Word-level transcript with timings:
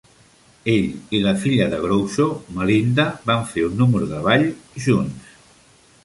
Ell 0.75 0.85
i 1.17 1.19
la 1.25 1.33
filla 1.41 1.67
de 1.73 1.81
Groucho, 1.83 2.25
Melinda, 2.55 3.05
van 3.31 3.45
fer 3.51 3.65
un 3.67 3.75
número 3.83 4.09
de 4.15 4.23
ball 4.29 4.47
junts. 4.87 5.29